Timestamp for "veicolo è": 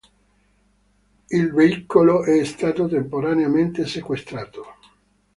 1.53-2.43